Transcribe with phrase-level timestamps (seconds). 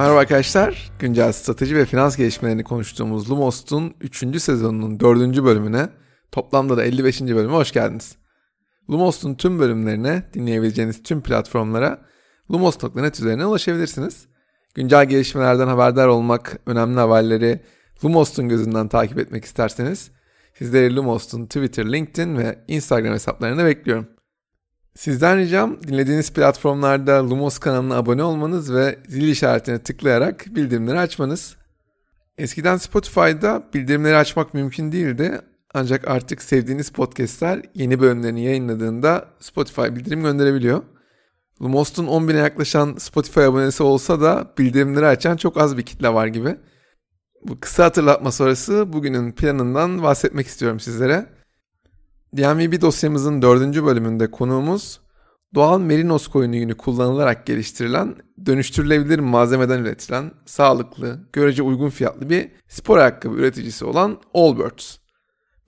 [0.00, 0.90] Merhaba arkadaşlar.
[0.98, 4.42] Güncel strateji ve finans gelişmelerini konuştuğumuz Lumos'un 3.
[4.42, 5.44] sezonunun 4.
[5.44, 5.88] bölümüne,
[6.32, 7.20] toplamda da 55.
[7.20, 8.16] bölüme hoş geldiniz.
[8.90, 12.02] Lumos'un tüm bölümlerine dinleyebileceğiniz tüm platformlara
[12.50, 14.26] lumos.net üzerine ulaşabilirsiniz.
[14.74, 17.60] Güncel gelişmelerden haberdar olmak, önemli haberleri
[18.04, 20.10] Lumos'un gözünden takip etmek isterseniz
[20.58, 24.19] sizleri Lumos'un Twitter, LinkedIn ve Instagram hesaplarına bekliyorum.
[25.00, 31.56] Sizden ricam dinlediğiniz platformlarda Lumos kanalına abone olmanız ve zil işaretine tıklayarak bildirimleri açmanız.
[32.38, 35.40] Eskiden Spotify'da bildirimleri açmak mümkün değildi
[35.74, 40.82] ancak artık sevdiğiniz podcastler yeni bölümlerini yayınladığında Spotify bildirim gönderebiliyor.
[41.62, 46.26] Lumos'un 10 bine yaklaşan Spotify abonesi olsa da bildirimleri açan çok az bir kitle var
[46.26, 46.56] gibi.
[47.42, 51.39] Bu kısa hatırlatma sonrası bugünün planından bahsetmek istiyorum sizlere.
[52.36, 55.00] DMVB dosyamızın dördüncü bölümünde konuğumuz
[55.54, 62.98] doğal merinos koyunu yünü kullanılarak geliştirilen, dönüştürülebilir malzemeden üretilen, sağlıklı, görece uygun fiyatlı bir spor
[62.98, 64.96] ayakkabı üreticisi olan Allbirds.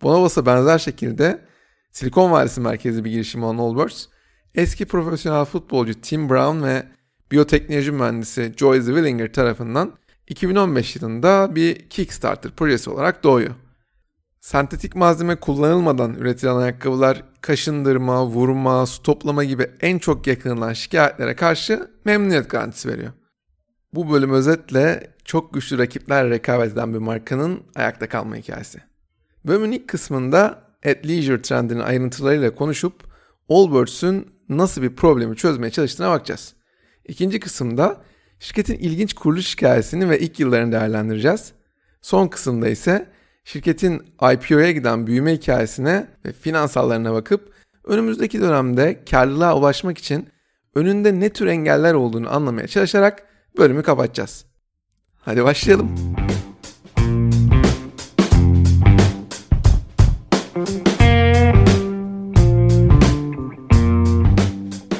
[0.02, 1.44] Bonobos'a benzer şekilde
[1.92, 4.06] Silikon Vadisi merkezi bir girişim olan Allbirds,
[4.54, 6.86] eski profesyonel futbolcu Tim Brown ve
[7.32, 9.92] biyoteknoloji mühendisi Joyce Willinger tarafından
[10.28, 13.54] 2015 yılında bir Kickstarter projesi olarak doğuyor.
[14.42, 21.90] Sentetik malzeme kullanılmadan üretilen ayakkabılar kaşındırma, vurma, su toplama gibi en çok yakınılan şikayetlere karşı
[22.04, 23.12] memnuniyet garantisi veriyor.
[23.94, 28.80] Bu bölüm özetle çok güçlü rakipler rekabet eden bir markanın ayakta kalma hikayesi.
[29.44, 33.04] Bölümün ilk kısmında at leisure trendinin ayrıntılarıyla konuşup
[33.48, 36.54] Allbirds'ün nasıl bir problemi çözmeye çalıştığına bakacağız.
[37.08, 38.00] İkinci kısımda
[38.38, 41.52] şirketin ilginç kuruluş hikayesini ve ilk yıllarını değerlendireceğiz.
[42.00, 43.11] Son kısımda ise
[43.44, 47.52] şirketin IPO'ya giden büyüme hikayesine ve finansallarına bakıp
[47.84, 50.28] önümüzdeki dönemde karlılığa ulaşmak için
[50.74, 53.22] önünde ne tür engeller olduğunu anlamaya çalışarak
[53.58, 54.44] bölümü kapatacağız.
[55.16, 55.94] Hadi başlayalım.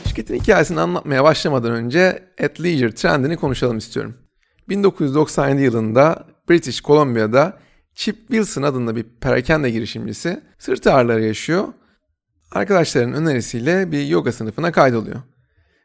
[0.07, 4.15] Şirketin hikayesini anlatmaya başlamadan önce at leisure trendini konuşalım istiyorum.
[4.69, 7.59] 1997 yılında British Columbia'da
[7.95, 11.69] Chip Wilson adında bir perakende girişimcisi sırt ağrıları yaşıyor.
[12.51, 15.21] Arkadaşların önerisiyle bir yoga sınıfına kaydoluyor.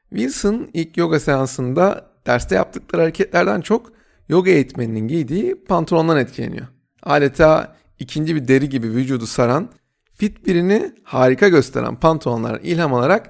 [0.10, 3.92] Wilson ilk yoga seansında derste yaptıkları hareketlerden çok
[4.30, 6.68] yoga eğitmeninin giydiği pantolondan etkileniyor.
[7.04, 9.70] Adeta ikinci bir deri gibi vücudu saran,
[10.14, 13.30] fit birini harika gösteren pantolonlara ilham alarak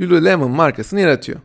[0.00, 1.40] Lululemon markasını yaratıyor.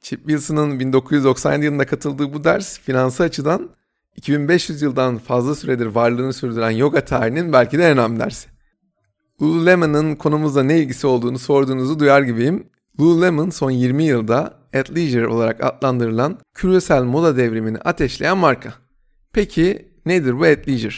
[0.00, 3.70] Chip Wilson'ın 1997 yılında katıldığı bu ders finansal açıdan
[4.16, 8.48] 2500 yıldan fazla süredir varlığını sürdüren yoga tarihinin belki de en önemli dersi.
[9.42, 12.66] Lululemon'ın konumuzla ne ilgisi olduğunu sorduğunuzu duyar gibiyim.
[13.00, 18.74] Lululemon son 20 yılda athleisure olarak adlandırılan küresel moda devrimini ateşleyen marka.
[19.32, 20.94] Peki nedir bu athleisure?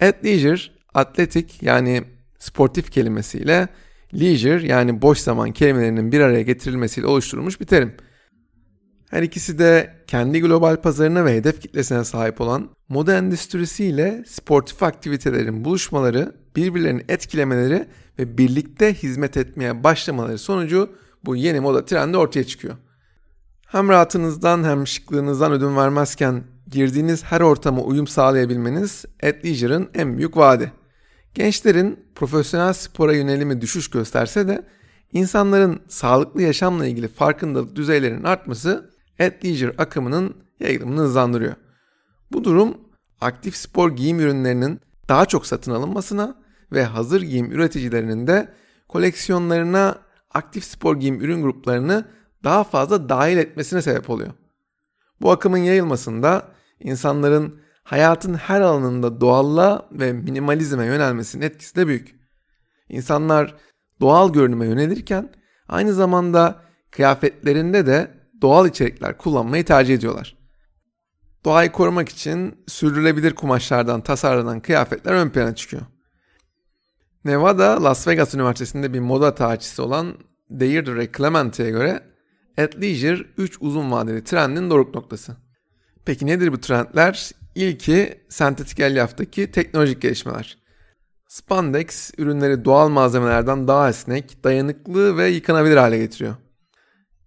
[0.00, 0.60] Athleisure,
[0.94, 2.04] atletik yani
[2.38, 3.68] sportif kelimesiyle
[4.14, 7.94] leisure yani boş zaman kelimelerinin bir araya getirilmesiyle oluşturulmuş bir terim.
[9.10, 15.64] Her ikisi de kendi global pazarına ve hedef kitlesine sahip olan moda endüstrisiyle sportif aktivitelerin
[15.64, 20.90] buluşmaları, birbirlerini etkilemeleri ve birlikte hizmet etmeye başlamaları sonucu
[21.24, 22.74] bu yeni moda trendi ortaya çıkıyor.
[23.66, 30.72] Hem rahatınızdan hem şıklığınızdan ödün vermezken girdiğiniz her ortama uyum sağlayabilmeniz athleisure'ın en büyük vaadi.
[31.34, 34.64] Gençlerin profesyonel spora yönelimi düşüş gösterse de
[35.12, 41.54] insanların sağlıklı yaşamla ilgili farkındalık düzeylerinin artması athleisure akımının yayılımını hızlandırıyor.
[42.32, 42.78] Bu durum
[43.20, 46.34] aktif spor giyim ürünlerinin daha çok satın alınmasına
[46.72, 48.54] ve hazır giyim üreticilerinin de
[48.88, 49.98] koleksiyonlarına
[50.34, 52.08] aktif spor giyim ürün gruplarını
[52.44, 54.30] daha fazla dahil etmesine sebep oluyor.
[55.20, 56.48] Bu akımın yayılmasında
[56.80, 62.14] insanların hayatın her alanında doğallığa ve minimalizme yönelmesinin etkisi de büyük.
[62.88, 63.54] İnsanlar
[64.00, 65.32] doğal görünüme yönelirken
[65.68, 70.36] aynı zamanda kıyafetlerinde de doğal içerikler kullanmayı tercih ediyorlar.
[71.44, 75.82] Doğayı korumak için sürdürülebilir kumaşlardan tasarlanan kıyafetler ön plana çıkıyor.
[77.24, 80.14] Nevada, Las Vegas Üniversitesi'nde bir moda tarihçisi olan
[80.50, 82.00] Deirdre Clemente'ye göre
[82.58, 85.36] athleisure 3 uzun vadeli trendin doruk noktası.
[86.04, 87.30] Peki nedir bu trendler?
[87.54, 90.58] İlki sentetik elyaftaki teknolojik gelişmeler.
[91.28, 96.34] Spandex ürünleri doğal malzemelerden daha esnek, dayanıklı ve yıkanabilir hale getiriyor.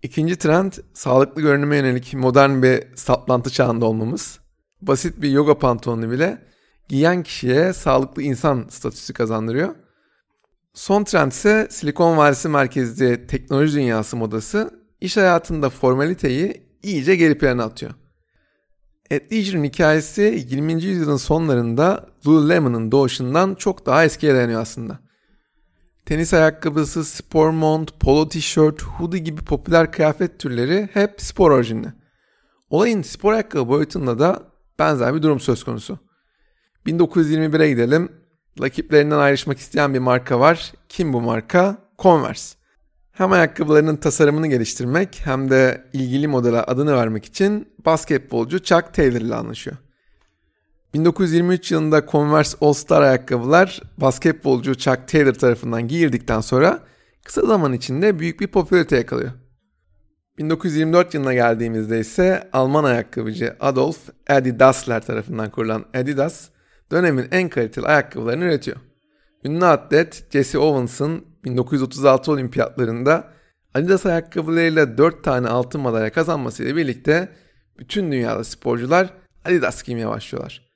[0.04, 4.40] İkinci trend sağlıklı görünüme yönelik modern bir saplantı çağında olmamız.
[4.82, 6.42] Basit bir yoga pantolonu bile
[6.90, 9.76] giyen kişiye sağlıklı insan statüsü kazandırıyor.
[10.74, 17.64] Son trend ise Silikon Vadisi merkezli teknoloji dünyası modası iş hayatında formaliteyi iyice geri plana
[17.64, 17.92] atıyor.
[19.12, 20.74] Athleisure'ın hikayesi 20.
[20.74, 25.00] yüzyılın sonlarında Lululemon'ın doğuşundan çok daha eskiye dayanıyor aslında.
[26.12, 31.88] Tenis ayakkabısı, spor mont, polo tişört, hoodie gibi popüler kıyafet türleri hep spor orijinli.
[32.70, 34.44] Olayın spor ayakkabı boyutunda da
[34.80, 36.00] benzer bir durum söz konusu.
[36.86, 38.12] 1921'e gidelim.
[38.62, 40.74] Rakiplerinden ayrışmak isteyen bir marka var.
[40.90, 41.78] Kim bu marka?
[42.00, 42.58] Converse.
[43.12, 49.36] Hem ayakkabılarının tasarımını geliştirmek hem de ilgili modele adını vermek için basketbolcu Chuck Taylor ile
[49.36, 49.78] anlaşıyor.
[50.94, 56.80] 1923 yılında Converse All Star ayakkabılar basketbolcu Chuck Taylor tarafından giyildikten sonra
[57.24, 59.32] kısa zaman içinde büyük bir popülarite yakalıyor.
[60.38, 63.98] 1924 yılına geldiğimizde ise Alman ayakkabıcı Adolf
[64.30, 66.50] Adi Dassler tarafından kurulan Adidas
[66.92, 68.78] dönemin en kaliteli ayakkabılarını üretiyor.
[69.44, 73.28] Ünlü atlet Jesse Owens'ın 1936 olimpiyatlarında
[73.74, 77.30] Adidas ayakkabılarıyla 4 tane altın madalya kazanmasıyla birlikte
[77.80, 79.10] bütün dünyada sporcular
[79.46, 80.71] Adidas giymeye başlıyorlar.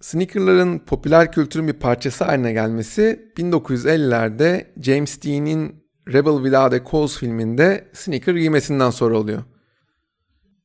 [0.00, 7.88] Sneakerların popüler kültürün bir parçası haline gelmesi 1950'lerde James Dean'in Rebel Without a Cause filminde
[7.92, 9.42] sneaker giymesinden sonra oluyor.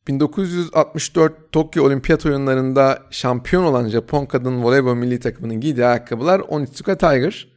[0.08, 7.48] 1964 Tokyo Olimpiyat oyunlarında şampiyon olan Japon kadın voleybol milli takımının giydiği ayakkabılar Onitsuka Tiger.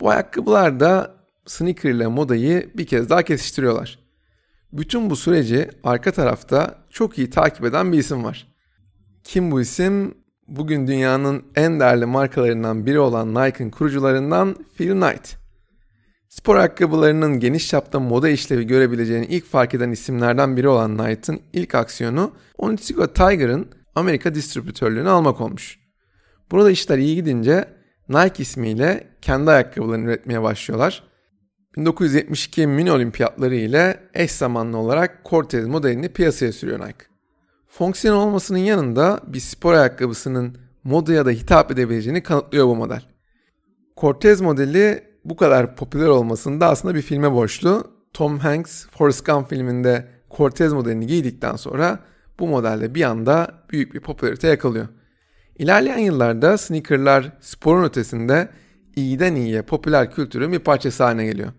[0.00, 1.14] Bu ayakkabılar da
[1.46, 3.98] sneaker ile modayı bir kez daha kesiştiriyorlar.
[4.72, 8.48] Bütün bu süreci arka tarafta çok iyi takip eden bir isim var.
[9.24, 10.23] Kim bu isim?
[10.48, 15.36] Bugün dünyanın en değerli markalarından biri olan Nike'ın kurucularından Phil Knight.
[16.28, 21.74] Spor ayakkabılarının geniş çapta moda işlevi görebileceğini ilk fark eden isimlerden biri olan Knight'ın ilk
[21.74, 25.78] aksiyonu Onitsuka Tiger'ın Amerika distribütörlüğünü almak olmuş.
[26.50, 27.64] Burada işler iyi gidince
[28.08, 31.02] Nike ismiyle kendi ayakkabılarını üretmeye başlıyorlar.
[31.76, 37.13] 1972 mini olimpiyatları ile eş zamanlı olarak Cortez modelini piyasaya sürüyor Nike.
[37.78, 43.02] Fonksiyon olmasının yanında bir spor ayakkabısının modaya da hitap edebileceğini kanıtlıyor bu model.
[43.96, 47.90] Cortez modeli bu kadar popüler olmasında aslında bir filme borçlu.
[48.12, 51.98] Tom Hanks Forrest Gump filminde Cortez modelini giydikten sonra
[52.38, 54.88] bu modelde bir anda büyük bir popülarite yakalıyor.
[55.58, 58.48] İlerleyen yıllarda sneakerlar sporun ötesinde
[58.96, 61.52] iyiden iyiye popüler kültürün bir parçası haline geliyor.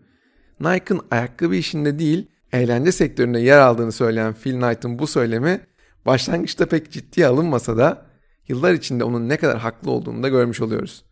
[0.60, 5.62] Nike'ın ayakkabı işinde değil, eğlence sektöründe yer aldığını söyleyen Phil Knight'ın bu söylemi
[6.06, 8.06] başlangıçta pek ciddiye alınmasa da
[8.48, 11.06] yıllar içinde onun ne kadar haklı olduğunu da görmüş oluyoruz.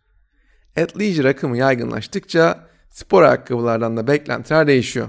[0.76, 5.08] Athleisure akımı yaygınlaştıkça spor ayakkabılardan da beklentiler değişiyor.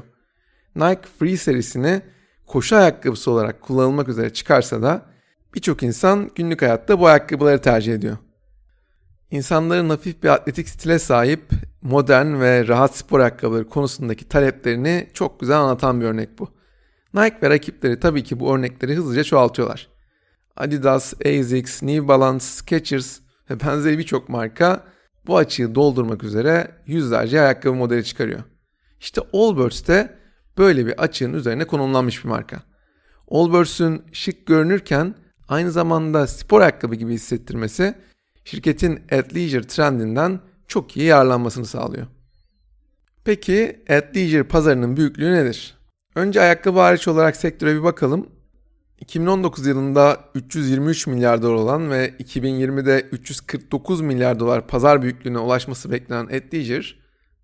[0.76, 2.02] Nike Free serisini
[2.48, 5.06] koşu ayakkabısı olarak kullanılmak üzere çıkarsa da
[5.56, 8.18] birçok insan günlük hayatta bu ayakkabıları tercih ediyor.
[9.32, 11.44] İnsanların hafif bir atletik stile sahip,
[11.82, 16.50] modern ve rahat spor ayakkabıları konusundaki taleplerini çok güzel anlatan bir örnek bu.
[17.16, 19.88] Nike ve rakipleri tabii ki bu örnekleri hızlıca çoğaltıyorlar.
[20.56, 23.20] Adidas, Asics, New Balance, Skechers
[23.50, 24.84] ve benzeri birçok marka
[25.28, 28.44] bu açığı doldurmak üzere yüzlerce ayakkabı modeli çıkarıyor.
[29.00, 30.18] İşte Allbirds de
[30.58, 32.64] böyle bir açığın üzerine konumlanmış bir marka.
[33.32, 35.16] Allbirds'ün şık görünürken
[35.48, 37.96] aynı zamanda spor ayakkabı gibi hissettirmesi
[38.46, 42.08] şirketin athleisure trendinden çok iyi yararlanmasını sağlıyor.
[43.24, 45.78] Peki athleisure pazarının büyüklüğü nedir?
[46.16, 48.30] Önce ayakkabı hariç olarak sektöre bir bakalım.
[49.00, 56.26] 2019 yılında 323 milyar dolar olan ve 2020'de 349 milyar dolar pazar büyüklüğüne ulaşması beklenen
[56.26, 56.86] Athleisure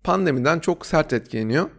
[0.04, 1.70] pandemiden çok sert etkileniyor.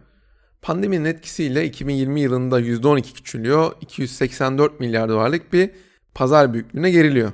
[0.62, 5.70] Pandeminin etkisiyle 2020 yılında %12 küçülüyor, 284 milyar dolarlık bir
[6.14, 7.32] pazar büyüklüğüne geriliyor.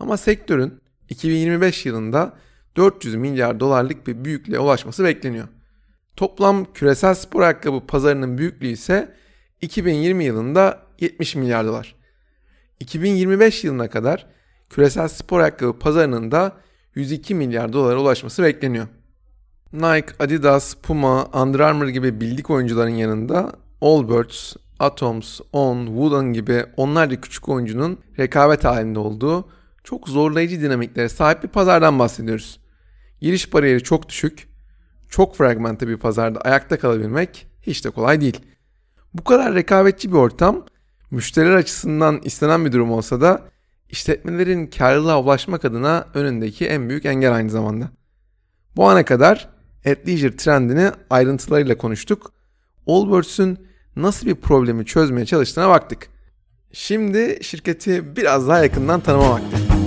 [0.00, 2.36] Ama sektörün 2025 yılında
[2.76, 5.48] 400 milyar dolarlık bir büyüklüğe ulaşması bekleniyor.
[6.18, 9.14] Toplam küresel spor ayakkabı pazarının büyüklüğü ise
[9.60, 11.94] 2020 yılında 70 milyar dolar.
[12.80, 14.26] 2025 yılına kadar
[14.70, 16.52] küresel spor ayakkabı pazarının da
[16.94, 18.86] 102 milyar dolara ulaşması bekleniyor.
[19.72, 27.20] Nike, Adidas, Puma, Under Armour gibi bildik oyuncuların yanında Allbirds, Atoms, On, Wooden gibi onlarca
[27.20, 29.48] küçük oyuncunun rekabet halinde olduğu
[29.84, 32.60] çok zorlayıcı dinamiklere sahip bir pazardan bahsediyoruz.
[33.20, 34.47] Giriş bariyeri çok düşük,
[35.08, 38.40] çok fragmente bir pazarda ayakta kalabilmek hiç de kolay değil.
[39.14, 40.66] Bu kadar rekabetçi bir ortam
[41.10, 43.42] müşteriler açısından istenen bir durum olsa da
[43.88, 47.88] işletmelerin karlılığa ulaşmak adına önündeki en büyük engel aynı zamanda.
[48.76, 49.48] Bu ana kadar
[49.86, 52.32] Athleisure trendini ayrıntılarıyla konuştuk.
[52.86, 53.58] Allbirds'ün
[53.96, 56.08] nasıl bir problemi çözmeye çalıştığına baktık.
[56.72, 59.77] Şimdi şirketi biraz daha yakından tanıma vakti.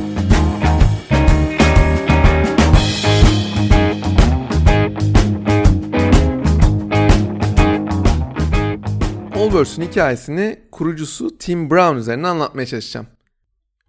[9.62, 13.08] Allbirds'ün hikayesini kurucusu Tim Brown üzerine anlatmaya çalışacağım.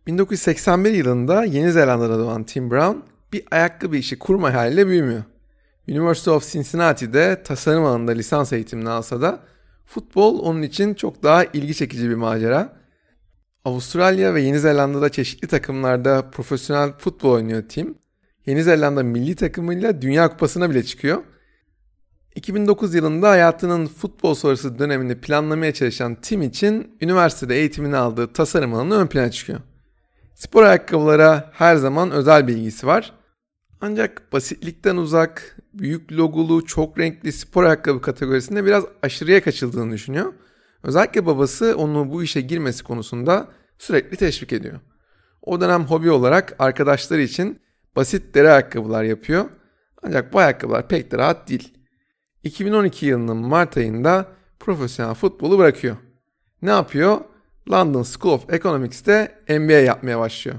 [0.06, 2.98] 1981 yılında Yeni Zelanda'da doğan Tim Brown
[3.32, 5.22] bir ayakkabı işi kurma hayaliyle büyümüyor.
[5.88, 9.40] University of Cincinnati'de tasarım alanında lisans eğitimini alsa da
[9.86, 12.72] futbol onun için çok daha ilgi çekici bir macera.
[13.64, 17.94] Avustralya ve Yeni Zelanda'da çeşitli takımlarda profesyonel futbol oynuyor Tim.
[18.46, 21.22] Yeni Zelanda milli takımıyla Dünya Kupası'na bile çıkıyor.
[22.34, 28.94] 2009 yılında hayatının futbol sonrası dönemini planlamaya çalışan Tim için üniversitede eğitimini aldığı tasarım alanı
[28.94, 29.60] ön plana çıkıyor.
[30.34, 33.12] Spor ayakkabılara her zaman özel bir ilgisi var.
[33.80, 40.32] Ancak basitlikten uzak, büyük logolu, çok renkli spor ayakkabı kategorisinde biraz aşırıya kaçıldığını düşünüyor.
[40.82, 43.48] Özellikle babası onu bu işe girmesi konusunda
[43.78, 44.80] sürekli teşvik ediyor.
[45.42, 47.60] O dönem hobi olarak arkadaşları için
[47.96, 49.44] basit deri ayakkabılar yapıyor.
[50.02, 51.71] Ancak bu ayakkabılar pek de rahat değil.
[52.44, 54.26] 2012 yılının Mart ayında
[54.60, 55.96] profesyonel futbolu bırakıyor.
[56.62, 57.20] Ne yapıyor?
[57.70, 60.56] London School of Economics'te MBA yapmaya başlıyor.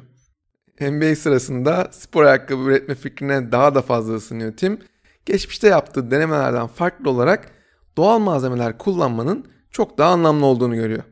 [0.80, 4.80] MBA sırasında spor ayakkabı üretme fikrine daha da fazla ısınıyor Tim.
[5.26, 7.52] Geçmişte yaptığı denemelerden farklı olarak
[7.98, 11.04] doğal malzemeler kullanmanın çok daha anlamlı olduğunu görüyor.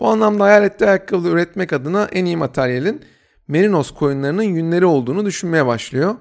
[0.00, 3.02] Bu anlamda hayal ettiği ayakkabı üretmek adına en iyi materyalin
[3.48, 6.14] merinos koyunlarının yünleri olduğunu düşünmeye başlıyor.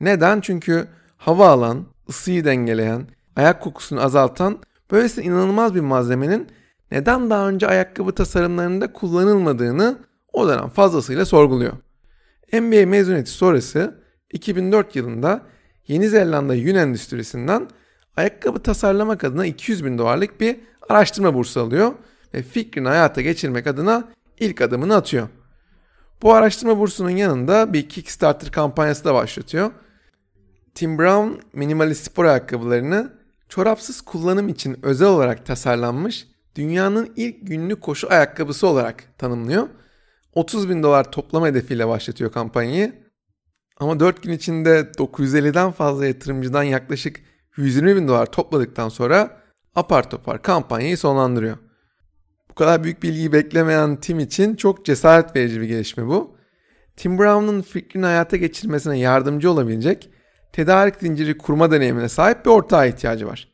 [0.00, 0.40] Neden?
[0.40, 0.86] Çünkü
[1.16, 4.58] hava alan, ısıyı dengeleyen, ayak kokusunu azaltan
[4.90, 6.48] böylesi inanılmaz bir malzemenin
[6.90, 9.98] neden daha önce ayakkabı tasarımlarında kullanılmadığını
[10.32, 11.72] o dönem fazlasıyla sorguluyor.
[12.52, 15.42] MBA mezuniyeti sonrası 2004 yılında
[15.88, 17.68] Yeni Zelanda yün endüstrisinden
[18.16, 20.56] ayakkabı tasarlamak adına 200 bin dolarlık bir
[20.88, 21.92] araştırma bursu alıyor
[22.34, 24.04] ve fikrini hayata geçirmek adına
[24.40, 25.28] ilk adımını atıyor.
[26.22, 29.70] Bu araştırma bursunun yanında bir Kickstarter kampanyası da başlatıyor.
[30.74, 33.21] Tim Brown minimalist spor ayakkabılarını
[33.52, 39.68] çorapsız kullanım için özel olarak tasarlanmış dünyanın ilk günlük koşu ayakkabısı olarak tanımlıyor.
[40.34, 42.92] 30 bin dolar toplama hedefiyle başlatıyor kampanyayı.
[43.76, 47.20] Ama 4 gün içinde 950'den fazla yatırımcıdan yaklaşık
[47.56, 49.42] 120 bin dolar topladıktan sonra
[49.74, 51.58] apar topar kampanyayı sonlandırıyor.
[52.50, 56.36] Bu kadar büyük bilgiyi beklemeyen Tim için çok cesaret verici bir gelişme bu.
[56.96, 60.11] Tim Brown'un fikrini hayata geçirmesine yardımcı olabilecek
[60.52, 63.48] tedarik zinciri kurma deneyimine sahip bir ortağa ihtiyacı var.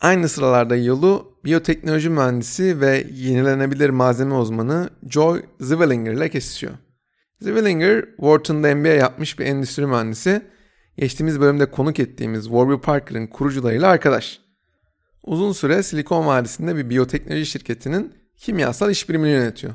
[0.00, 6.72] Aynı sıralarda yolu biyoteknoloji mühendisi ve yenilenebilir malzeme uzmanı Joy Zwillinger ile kesişiyor.
[7.40, 10.42] Zwillinger, Wharton'da MBA yapmış bir endüstri mühendisi.
[10.98, 14.40] Geçtiğimiz bölümde konuk ettiğimiz Warby Parker'ın kurucularıyla arkadaş.
[15.22, 19.74] Uzun süre Silikon Vadisi'nde bir biyoteknoloji şirketinin kimyasal iş birimini yönetiyor.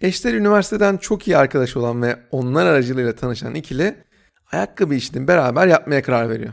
[0.00, 3.94] Eşler üniversiteden çok iyi arkadaş olan ve onlar aracılığıyla tanışan ikili
[4.54, 6.52] ayakkabı işini beraber yapmaya karar veriyor.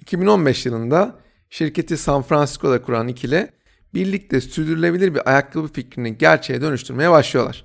[0.00, 1.16] 2015 yılında
[1.50, 3.50] şirketi San Francisco'da kuran ikili
[3.94, 7.64] birlikte sürdürülebilir bir ayakkabı fikrini gerçeğe dönüştürmeye başlıyorlar.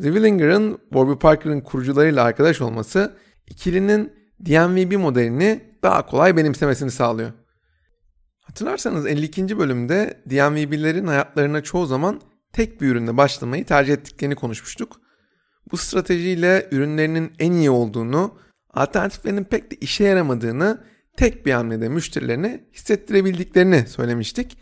[0.00, 3.16] Zwillinger'ın Warby Parker'ın kurucularıyla arkadaş olması
[3.46, 4.12] ikilinin
[4.46, 7.32] DNVB modelini daha kolay benimsemesini sağlıyor.
[8.40, 9.58] Hatırlarsanız 52.
[9.58, 12.20] bölümde DNVB'lerin hayatlarına çoğu zaman
[12.52, 15.00] tek bir ürünle başlamayı tercih ettiklerini konuşmuştuk.
[15.70, 18.38] Bu stratejiyle ürünlerinin en iyi olduğunu,
[18.76, 20.84] alternatiflerin pek de işe yaramadığını
[21.16, 24.58] tek bir hamlede müşterilerine hissettirebildiklerini söylemiştik.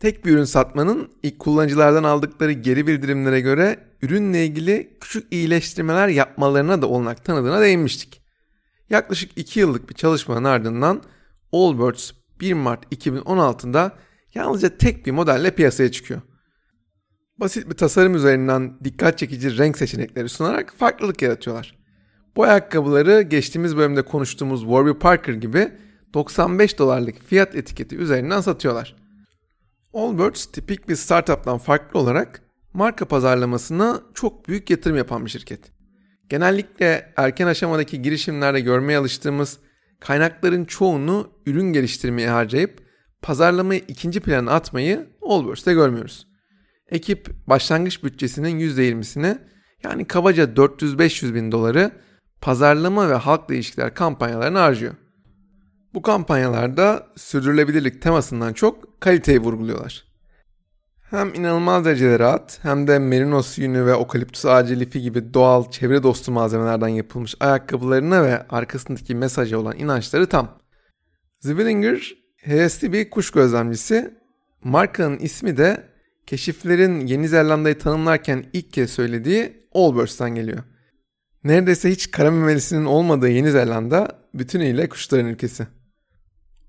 [0.00, 6.82] Tek bir ürün satmanın ilk kullanıcılardan aldıkları geri bildirimlere göre ürünle ilgili küçük iyileştirmeler yapmalarına
[6.82, 8.22] da olanak tanıdığına değinmiştik.
[8.90, 11.02] Yaklaşık 2 yıllık bir çalışmanın ardından
[11.52, 13.92] Allbirds 1 Mart 2016'da
[14.34, 16.20] yalnızca tek bir modelle piyasaya çıkıyor.
[17.38, 21.83] Basit bir tasarım üzerinden dikkat çekici renk seçenekleri sunarak farklılık yaratıyorlar.
[22.36, 25.72] Bu ayakkabıları geçtiğimiz bölümde konuştuğumuz Warby Parker gibi
[26.14, 28.96] 95 dolarlık fiyat etiketi üzerinden satıyorlar.
[29.94, 35.60] Allbirds tipik bir startuptan farklı olarak marka pazarlamasına çok büyük yatırım yapan bir şirket.
[36.28, 39.58] Genellikle erken aşamadaki girişimlerde görmeye alıştığımız
[40.00, 42.82] kaynakların çoğunu ürün geliştirmeye harcayıp
[43.22, 46.26] pazarlamayı ikinci plana atmayı Allbirds'te görmüyoruz.
[46.90, 49.38] Ekip başlangıç bütçesinin %20'sini
[49.84, 51.90] yani kabaca 400-500 bin doları
[52.44, 54.94] pazarlama ve halkla ilişkiler kampanyalarına harcıyor.
[55.94, 60.04] Bu kampanyalarda sürdürülebilirlik temasından çok kaliteyi vurguluyorlar.
[61.10, 66.02] Hem inanılmaz derecede rahat hem de merinos yünü ve okaliptüs ağacı lifi gibi doğal çevre
[66.02, 70.58] dostu malzemelerden yapılmış ayakkabılarına ve arkasındaki mesaja olan inançları tam.
[71.40, 74.14] Zwillinger hevesli bir kuş gözlemcisi.
[74.64, 75.84] Markanın ismi de
[76.26, 80.62] keşiflerin Yeni Zelanda'yı tanımlarken ilk kez söylediği Allbirds'ten geliyor.
[81.44, 85.66] Neredeyse hiç kara memelisinin olmadığı Yeni Zelanda bütünüyle kuşların ülkesi.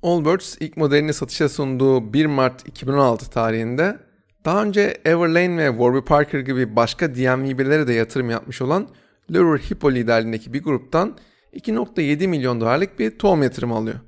[0.04, 3.98] Allbirds ilk modelini satışa sunduğu 1 Mart 2016 tarihinde
[4.46, 8.88] Daha önce Everlane ve Warby Parker gibi başka DMV'lere de yatırım yapmış olan
[9.32, 11.18] Lure Hippo liderliğindeki bir gruptan
[11.54, 14.00] 2.7 milyon dolarlık bir tohum yatırımı alıyor.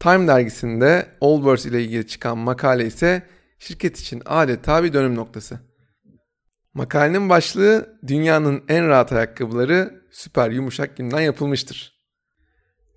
[0.00, 3.22] Time dergisinde Allbirds ile ilgili çıkan makale ise
[3.58, 5.60] şirket için adeta bir dönüm noktası.
[6.74, 11.94] Makalenin başlığı dünyanın en rahat ayakkabıları süper yumuşak günden yapılmıştır.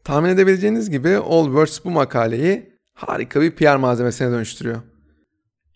[0.03, 4.81] Tahmin edebileceğiniz gibi Allbirds bu makaleyi harika bir PR malzemesine dönüştürüyor.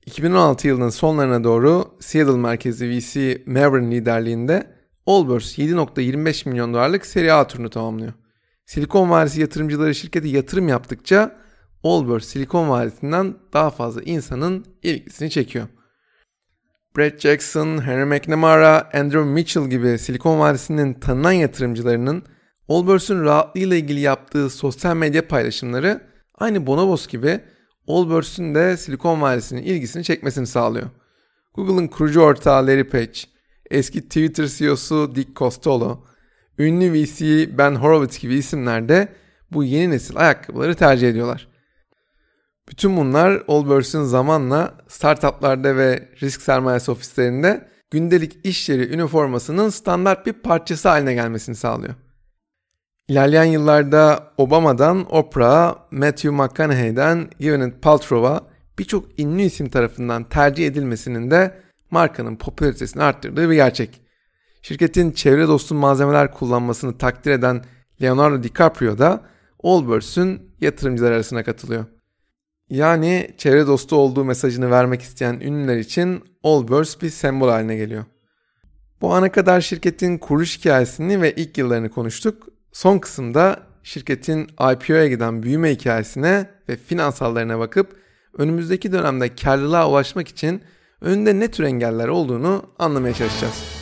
[0.06, 4.68] 2016 yılının sonlarına doğru Seattle merkezli VC Maverin liderliğinde
[5.06, 8.14] Allbirds 7.25 milyon dolarlık seri A turunu tamamlıyor.
[8.66, 11.36] Silikon Vadisi yatırımcıları şirkete yatırım yaptıkça
[11.84, 15.68] Allbirds Silikon Vadisi'nden daha fazla insanın ilgisini çekiyor.
[16.98, 22.24] Brett Jackson, Henry McNamara, Andrew Mitchell gibi Silikon Vadisi'nin tanınan yatırımcılarının
[22.70, 26.02] Allbirds'ün rahatlığıyla ilgili yaptığı sosyal medya paylaşımları
[26.38, 27.40] aynı Bonobos gibi
[27.88, 30.90] Allbirds'ün de Silikon Vadisi'nin ilgisini çekmesini sağlıyor.
[31.54, 33.20] Google'ın kurucu ortağı Larry Page,
[33.70, 36.04] eski Twitter CEO'su Dick Costolo,
[36.58, 39.08] ünlü VC Ben Horowitz gibi isimler de
[39.52, 41.51] bu yeni nesil ayakkabıları tercih ediyorlar.
[42.70, 50.34] Bütün bunlar Allbirds'ün zamanla startuplarda ve risk sermayesi ofislerinde gündelik iş yeri üniformasının standart bir
[50.34, 51.94] parçası haline gelmesini sağlıyor.
[53.08, 58.42] İlerleyen yıllarda Obama'dan Oprah'a, Matthew McConaughey'den Gwyneth Paltrow'a
[58.80, 64.02] birçok ünlü isim tarafından tercih edilmesinin de markanın popülaritesini arttırdığı bir gerçek.
[64.62, 67.66] Şirketin çevre dostu malzemeler kullanmasını takdir eden
[68.02, 69.22] Leonardo DiCaprio da
[69.64, 71.86] Allbirds'ün yatırımcılar arasına katılıyor.
[72.72, 78.06] Yani çevre dostu olduğu mesajını vermek isteyen ünlüler için Allbirds bir sembol haline geliyor.
[79.02, 82.48] Bu ana kadar şirketin kuruluş hikayesini ve ilk yıllarını konuştuk.
[82.72, 87.96] Son kısımda şirketin IPO'ya giden büyüme hikayesine ve finansallarına bakıp
[88.38, 90.62] önümüzdeki dönemde karlılığa ulaşmak için
[91.02, 93.81] önünde ne tür engeller olduğunu anlamaya çalışacağız.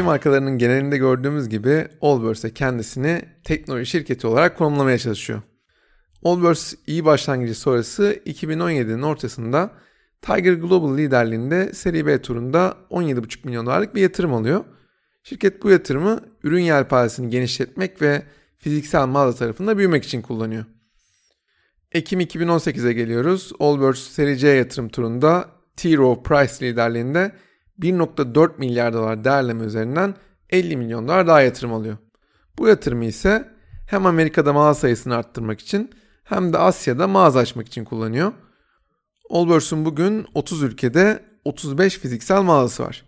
[0.00, 5.42] PMV markalarının genelinde gördüğümüz gibi Allbirds kendisini teknoloji şirketi olarak konumlamaya çalışıyor.
[6.24, 9.70] Allbirds iyi başlangıcı sonrası 2017'nin ortasında
[10.22, 14.64] Tiger Global liderliğinde seri B turunda 17,5 milyon dolarlık bir yatırım alıyor.
[15.22, 18.22] Şirket bu yatırımı ürün yelpazesini genişletmek ve
[18.58, 20.64] fiziksel mağaza tarafında büyümek için kullanıyor.
[21.92, 23.52] Ekim 2018'e geliyoruz.
[23.60, 25.96] Allbirds seri C yatırım turunda T.
[25.96, 27.32] Rowe Price liderliğinde
[27.80, 30.14] 1.4 milyar dolar değerleme üzerinden
[30.50, 31.96] 50 milyon dolar daha yatırım alıyor.
[32.58, 33.48] Bu yatırımı ise
[33.86, 35.90] hem Amerika'da mağaza sayısını arttırmak için
[36.24, 38.32] hem de Asya'da mağaza açmak için kullanıyor.
[39.30, 43.04] Allbirds'un bugün 30 ülkede 35 fiziksel mağazası var.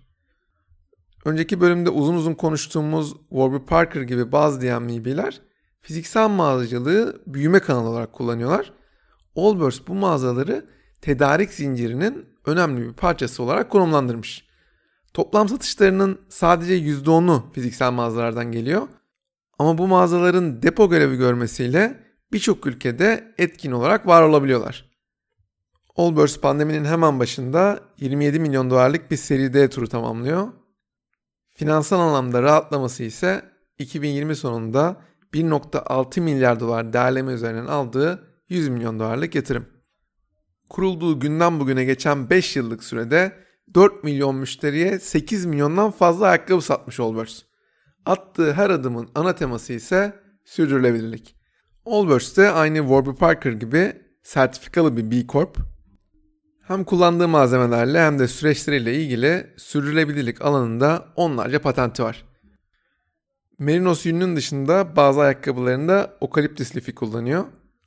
[1.24, 5.40] Önceki bölümde uzun uzun konuştuğumuz Warby Parker gibi bazı DMV'ler
[5.80, 8.72] fiziksel mağazacılığı büyüme kanalı olarak kullanıyorlar.
[9.36, 10.66] Allbirds bu mağazaları
[11.00, 14.51] tedarik zincirinin önemli bir parçası olarak konumlandırmış.
[15.14, 18.88] Toplam satışlarının sadece %10'u fiziksel mağazalardan geliyor.
[19.58, 22.00] Ama bu mağazaların depo görevi görmesiyle
[22.32, 24.92] birçok ülkede etkin olarak var olabiliyorlar.
[25.96, 30.48] Allbirds pandeminin hemen başında 27 milyon dolarlık bir seri D turu tamamlıyor.
[31.50, 33.42] Finansal anlamda rahatlaması ise
[33.78, 34.96] 2020 sonunda
[35.32, 39.66] 1.6 milyar dolar değerleme üzerinden aldığı 100 milyon dolarlık yatırım.
[40.68, 43.32] Kurulduğu günden bugüne geçen 5 yıllık sürede
[43.74, 47.42] 4 milyon müşteriye 8 milyondan fazla ayakkabı satmış Allbirds.
[48.06, 51.36] Attığı her adımın ana teması ise sürdürülebilirlik.
[51.86, 55.56] Allbirds de aynı Warby Parker gibi sertifikalı bir B Corp.
[56.62, 62.24] Hem kullandığı malzemelerle hem de süreçleriyle ilgili sürdürülebilirlik alanında onlarca patenti var.
[63.58, 67.44] Merinos yününün dışında bazı ayakkabılarında okaliptüs lifi kullanıyor.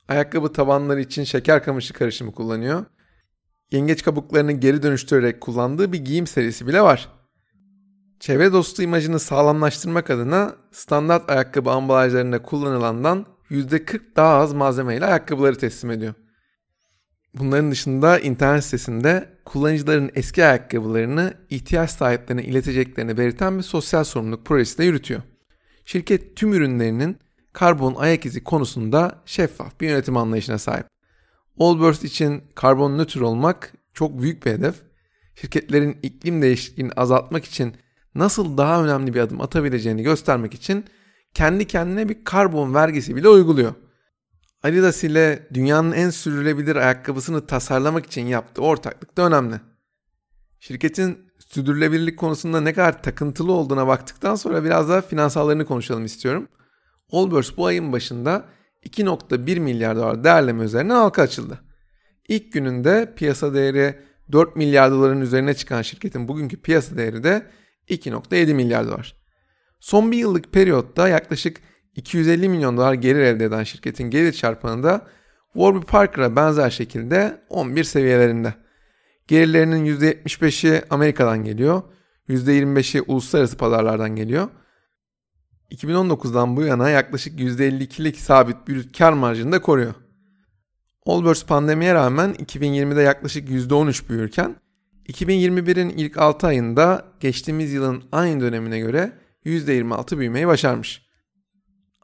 [0.08, 2.84] Ayakkabı tabanları için şeker kamışı karışımı kullanıyor
[3.70, 7.08] yengeç kabuklarını geri dönüştürerek kullandığı bir giyim serisi bile var.
[8.20, 15.90] Çevre dostu imajını sağlamlaştırmak adına standart ayakkabı ambalajlarında kullanılandan %40 daha az malzemeyle ayakkabıları teslim
[15.90, 16.14] ediyor.
[17.34, 24.78] Bunların dışında internet sitesinde kullanıcıların eski ayakkabılarını ihtiyaç sahiplerine ileteceklerini belirten bir sosyal sorumluluk projesi
[24.78, 25.22] de yürütüyor.
[25.84, 27.18] Şirket tüm ürünlerinin
[27.52, 30.95] karbon ayak izi konusunda şeffaf bir yönetim anlayışına sahip.
[31.60, 34.74] Allbirds için karbon nötr olmak çok büyük bir hedef.
[35.34, 37.76] Şirketlerin iklim değişikliğini azaltmak için
[38.14, 40.84] nasıl daha önemli bir adım atabileceğini göstermek için
[41.34, 43.74] kendi kendine bir karbon vergisi bile uyguluyor.
[44.62, 49.60] Adidas ile dünyanın en sürülebilir ayakkabısını tasarlamak için yaptığı ortaklık da önemli.
[50.60, 56.48] Şirketin sürdürülebilirlik konusunda ne kadar takıntılı olduğuna baktıktan sonra biraz daha finansallarını konuşalım istiyorum.
[57.12, 58.44] Allbirds bu ayın başında
[58.86, 61.60] 2.1 milyar dolar değerleme üzerine halka açıldı.
[62.28, 63.98] İlk gününde piyasa değeri
[64.32, 67.46] 4 milyar doların üzerine çıkan şirketin bugünkü piyasa değeri de
[67.88, 69.16] 2.7 milyar dolar.
[69.80, 71.60] Son bir yıllık periyotta yaklaşık
[71.96, 75.06] 250 milyon dolar gelir elde eden şirketin gelir çarpanı da
[75.52, 78.54] Warby Parker'a benzer şekilde 11 seviyelerinde.
[79.28, 81.82] Gelirlerinin %75'i Amerika'dan geliyor,
[82.28, 84.48] %25'i uluslararası pazarlardan geliyor.
[85.70, 89.94] 2019'dan bu yana yaklaşık %52'lik sabit bir kar marjını da koruyor.
[91.06, 94.56] Allbirds pandemiye rağmen 2020'de yaklaşık %13 büyürken
[95.08, 99.12] 2021'in ilk 6 ayında geçtiğimiz yılın aynı dönemine göre
[99.44, 101.06] %26 büyümeyi başarmış.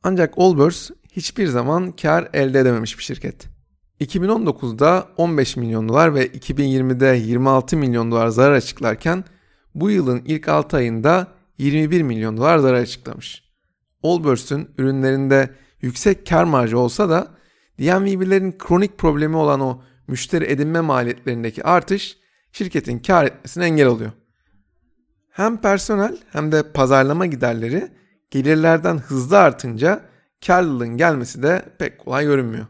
[0.03, 3.47] Ancak Allbirds hiçbir zaman kar elde edememiş bir şirket.
[4.01, 9.25] 2019'da 15 milyon dolar ve 2020'de 26 milyon dolar zarar açıklarken
[9.75, 11.27] bu yılın ilk 6 ayında
[11.59, 13.52] 21 milyon dolar zarar açıklamış.
[14.03, 17.29] Allbirds'ün ürünlerinde yüksek kar marjı olsa da
[17.79, 22.17] DNVB'lerin kronik problemi olan o müşteri edinme maliyetlerindeki artış
[22.53, 24.13] şirketin kar etmesine engel oluyor.
[25.31, 27.89] Hem personel hem de pazarlama giderleri
[28.31, 30.01] gelirlerden hızlı artınca
[30.47, 32.67] karlılığın gelmesi de pek kolay görünmüyor.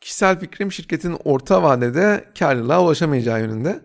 [0.00, 3.80] Kişisel fikrim şirketin orta vadede karlılığa ulaşamayacağı yönünde.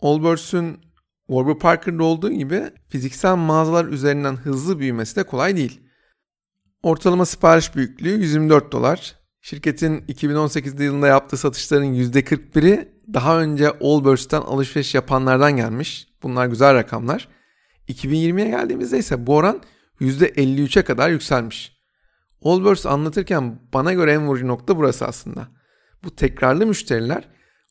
[0.00, 0.87] Allbirds'ün
[1.28, 5.80] Warby Parker'da olduğu gibi fiziksel mağazalar üzerinden hızlı büyümesi de kolay değil.
[6.82, 9.16] Ortalama sipariş büyüklüğü 124 dolar.
[9.40, 16.08] Şirketin 2018 yılında yaptığı satışların %41'i daha önce Allbirds'ten alışveriş yapanlardan gelmiş.
[16.22, 17.28] Bunlar güzel rakamlar.
[17.88, 19.62] 2020'ye geldiğimizde ise bu oran
[20.00, 21.78] %53'e kadar yükselmiş.
[22.42, 25.48] Allbirds anlatırken bana göre en vurucu nokta burası aslında.
[26.04, 27.28] Bu tekrarlı müşteriler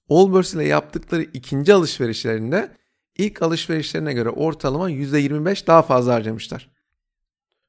[0.10, 2.72] Allbirds ile yaptıkları ikinci alışverişlerinde
[3.18, 6.70] ilk alışverişlerine göre ortalama %25 daha fazla harcamışlar.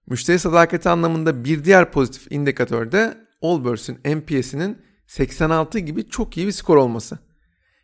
[0.06, 6.52] Müşteri sadakati anlamında bir diğer pozitif indikatör de Allbirds'ün NPS'inin 86 gibi çok iyi bir
[6.52, 7.18] skor olması.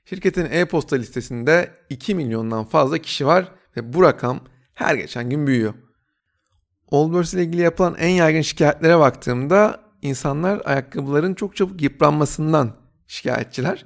[0.04, 4.40] Şirketin e-posta listesinde 2 milyondan fazla kişi var ve bu rakam
[4.74, 5.74] her geçen gün büyüyor.
[6.90, 13.84] Allbirds ile ilgili yapılan en yaygın şikayetlere baktığımda insanlar ayakkabıların çok çabuk yıpranmasından şikayetçiler.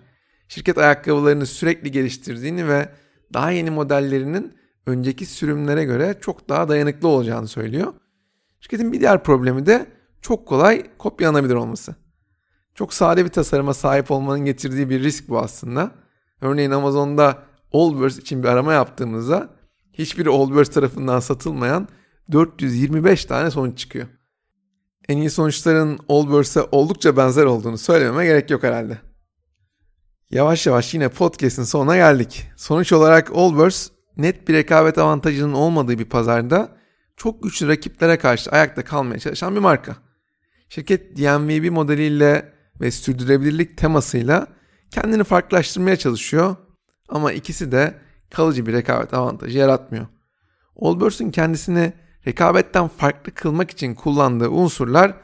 [0.49, 2.89] Şirket ayakkabılarını sürekli geliştirdiğini ve
[3.33, 4.55] daha yeni modellerinin
[4.87, 7.93] önceki sürümlere göre çok daha dayanıklı olacağını söylüyor.
[8.61, 9.87] Şirketin bir diğer problemi de
[10.23, 11.95] çok kolay kopyalanabilir olması.
[12.75, 15.91] Çok sade bir tasarıma sahip olmanın getirdiği bir risk bu aslında.
[16.41, 19.51] Örneğin Amazon'da Allbirds için bir arama yaptığımızda
[19.93, 21.89] hiçbiri Allbirds tarafından satılmayan
[22.33, 24.07] 425 tane sonuç çıkıyor.
[25.09, 29.08] En iyi sonuçların Allbirds'e oldukça benzer olduğunu söylememe gerek yok herhalde.
[30.31, 32.47] Yavaş yavaş yine podcast'in sonuna geldik.
[32.57, 36.77] Sonuç olarak Allbirds net bir rekabet avantajının olmadığı bir pazarda
[37.17, 39.97] çok güçlü rakiplere karşı ayakta kalmaya çalışan bir marka.
[40.69, 44.47] Şirket DNVB modeliyle ve sürdürülebilirlik temasıyla
[44.91, 46.57] kendini farklılaştırmaya çalışıyor
[47.09, 47.95] ama ikisi de
[48.31, 50.07] kalıcı bir rekabet avantajı yaratmıyor.
[50.81, 51.93] Allbirds'ün kendisini
[52.27, 55.15] rekabetten farklı kılmak için kullandığı unsurlar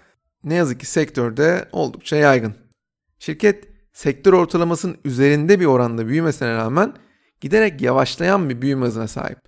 [0.45, 2.55] ne yazık ki sektörde oldukça yaygın.
[3.19, 6.95] Şirket sektör ortalamasının üzerinde bir oranda büyümesine rağmen
[7.41, 9.39] giderek yavaşlayan bir büyüme hızına sahip.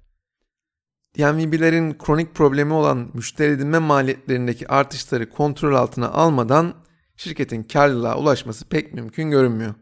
[1.19, 6.75] DNVB'lerin kronik problemi olan müşteri edinme maliyetlerindeki artışları kontrol altına almadan
[7.17, 9.75] şirketin karlılığa ulaşması pek mümkün görünmüyor.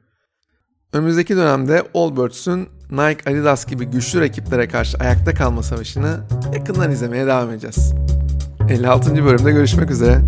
[0.92, 6.20] Önümüzdeki dönemde Allbirds'ün Nike, Adidas gibi güçlü rakiplere karşı ayakta kalma savaşını
[6.55, 7.94] yakından izlemeye devam edeceğiz.
[8.68, 9.24] 56.
[9.24, 10.20] bölümde görüşmek üzere.